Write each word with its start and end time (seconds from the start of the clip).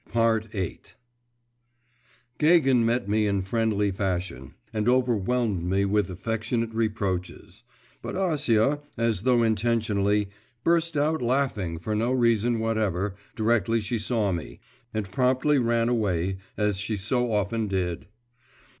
VIII 0.13 0.79
Gagin 2.39 2.83
met 2.83 3.07
me 3.07 3.27
in 3.27 3.43
friendly 3.43 3.91
fashion, 3.91 4.55
and 4.73 4.89
overwhelmed 4.89 5.63
me 5.63 5.85
with 5.85 6.09
affectionate 6.09 6.73
reproaches; 6.73 7.61
but 8.01 8.15
Acia, 8.15 8.81
as 8.97 9.21
though 9.21 9.43
intentionally, 9.43 10.27
burst 10.63 10.97
out 10.97 11.21
laughing 11.21 11.77
for 11.77 11.93
no 11.93 12.11
reason 12.11 12.59
whatever, 12.59 13.13
directly 13.35 13.79
she 13.79 13.99
saw 13.99 14.31
me, 14.31 14.59
and 14.91 15.11
promptly 15.11 15.59
ran 15.59 15.87
away, 15.87 16.37
as 16.57 16.77
she 16.79 16.97
so 16.97 17.31
often 17.31 17.67
did. 17.67 18.07